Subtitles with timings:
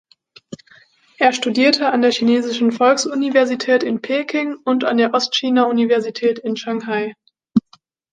[1.19, 7.13] Er studierte an der Chinesischen Volksuniversität in Peking und an der Ostchina-Universität in Shanghai.